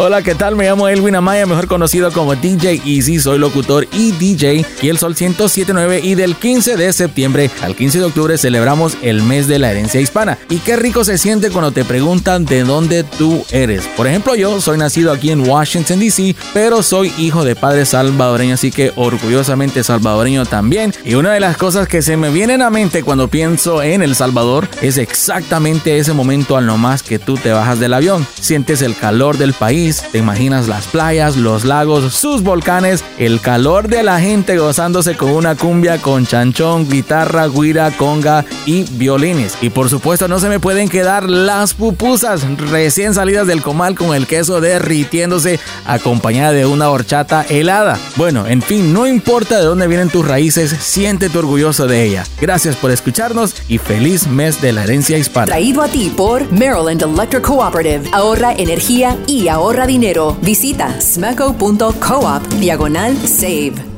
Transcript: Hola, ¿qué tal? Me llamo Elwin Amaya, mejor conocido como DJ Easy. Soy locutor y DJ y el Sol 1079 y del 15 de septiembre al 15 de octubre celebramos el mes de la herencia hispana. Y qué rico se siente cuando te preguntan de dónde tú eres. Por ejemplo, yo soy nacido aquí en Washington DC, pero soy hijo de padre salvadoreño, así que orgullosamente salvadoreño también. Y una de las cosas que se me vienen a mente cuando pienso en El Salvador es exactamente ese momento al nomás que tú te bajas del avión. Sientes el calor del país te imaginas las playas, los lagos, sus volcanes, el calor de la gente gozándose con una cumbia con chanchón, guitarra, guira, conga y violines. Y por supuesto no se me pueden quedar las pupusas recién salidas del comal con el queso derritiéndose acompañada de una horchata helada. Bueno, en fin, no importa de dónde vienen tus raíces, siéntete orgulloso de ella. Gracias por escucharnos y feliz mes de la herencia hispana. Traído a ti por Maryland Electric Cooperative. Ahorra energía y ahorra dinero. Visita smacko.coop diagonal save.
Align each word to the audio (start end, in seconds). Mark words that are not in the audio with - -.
Hola, 0.00 0.22
¿qué 0.22 0.36
tal? 0.36 0.54
Me 0.54 0.64
llamo 0.64 0.86
Elwin 0.86 1.16
Amaya, 1.16 1.44
mejor 1.44 1.66
conocido 1.66 2.12
como 2.12 2.36
DJ 2.36 2.82
Easy. 2.86 3.18
Soy 3.18 3.36
locutor 3.36 3.88
y 3.92 4.12
DJ 4.12 4.64
y 4.80 4.88
el 4.90 4.96
Sol 4.96 5.16
1079 5.18 6.00
y 6.04 6.14
del 6.14 6.36
15 6.36 6.76
de 6.76 6.92
septiembre 6.92 7.50
al 7.62 7.74
15 7.74 7.98
de 7.98 8.04
octubre 8.04 8.38
celebramos 8.38 8.96
el 9.02 9.24
mes 9.24 9.48
de 9.48 9.58
la 9.58 9.72
herencia 9.72 10.00
hispana. 10.00 10.38
Y 10.50 10.58
qué 10.58 10.76
rico 10.76 11.02
se 11.02 11.18
siente 11.18 11.50
cuando 11.50 11.72
te 11.72 11.84
preguntan 11.84 12.44
de 12.44 12.62
dónde 12.62 13.02
tú 13.02 13.44
eres. 13.50 13.88
Por 13.96 14.06
ejemplo, 14.06 14.36
yo 14.36 14.60
soy 14.60 14.78
nacido 14.78 15.10
aquí 15.10 15.32
en 15.32 15.40
Washington 15.40 15.98
DC, 15.98 16.36
pero 16.54 16.84
soy 16.84 17.12
hijo 17.18 17.42
de 17.42 17.56
padre 17.56 17.84
salvadoreño, 17.84 18.54
así 18.54 18.70
que 18.70 18.92
orgullosamente 18.94 19.82
salvadoreño 19.82 20.46
también. 20.46 20.94
Y 21.04 21.14
una 21.14 21.32
de 21.32 21.40
las 21.40 21.56
cosas 21.56 21.88
que 21.88 22.02
se 22.02 22.16
me 22.16 22.30
vienen 22.30 22.62
a 22.62 22.70
mente 22.70 23.02
cuando 23.02 23.26
pienso 23.26 23.82
en 23.82 24.02
El 24.02 24.14
Salvador 24.14 24.68
es 24.80 24.96
exactamente 24.96 25.98
ese 25.98 26.12
momento 26.12 26.56
al 26.56 26.66
nomás 26.66 27.02
que 27.02 27.18
tú 27.18 27.34
te 27.36 27.50
bajas 27.50 27.80
del 27.80 27.94
avión. 27.94 28.24
Sientes 28.40 28.80
el 28.80 28.96
calor 28.96 29.38
del 29.38 29.54
país 29.54 29.87
te 29.96 30.18
imaginas 30.18 30.68
las 30.68 30.86
playas, 30.86 31.36
los 31.36 31.64
lagos, 31.64 32.14
sus 32.14 32.42
volcanes, 32.42 33.04
el 33.18 33.40
calor 33.40 33.88
de 33.88 34.02
la 34.02 34.20
gente 34.20 34.58
gozándose 34.58 35.16
con 35.16 35.30
una 35.30 35.54
cumbia 35.54 35.98
con 35.98 36.26
chanchón, 36.26 36.88
guitarra, 36.88 37.48
guira, 37.48 37.90
conga 37.92 38.44
y 38.66 38.84
violines. 38.84 39.56
Y 39.60 39.70
por 39.70 39.88
supuesto 39.88 40.28
no 40.28 40.38
se 40.40 40.48
me 40.48 40.60
pueden 40.60 40.88
quedar 40.88 41.28
las 41.28 41.74
pupusas 41.74 42.42
recién 42.58 43.14
salidas 43.14 43.46
del 43.46 43.62
comal 43.62 43.94
con 43.94 44.14
el 44.14 44.26
queso 44.26 44.60
derritiéndose 44.60 45.58
acompañada 45.86 46.52
de 46.52 46.66
una 46.66 46.90
horchata 46.90 47.44
helada. 47.48 47.98
Bueno, 48.16 48.46
en 48.46 48.62
fin, 48.62 48.92
no 48.92 49.06
importa 49.06 49.58
de 49.58 49.64
dónde 49.64 49.86
vienen 49.86 50.10
tus 50.10 50.26
raíces, 50.26 50.74
siéntete 50.80 51.38
orgulloso 51.38 51.86
de 51.86 52.04
ella. 52.04 52.24
Gracias 52.40 52.76
por 52.76 52.90
escucharnos 52.90 53.54
y 53.68 53.78
feliz 53.78 54.26
mes 54.26 54.60
de 54.60 54.72
la 54.72 54.84
herencia 54.84 55.16
hispana. 55.16 55.46
Traído 55.46 55.82
a 55.82 55.88
ti 55.88 56.12
por 56.16 56.50
Maryland 56.52 57.02
Electric 57.02 57.42
Cooperative. 57.42 58.08
Ahorra 58.12 58.52
energía 58.52 59.16
y 59.26 59.48
ahorra 59.48 59.77
dinero. 59.86 60.36
Visita 60.40 61.00
smacko.coop 61.00 62.48
diagonal 62.60 63.16
save. 63.26 63.97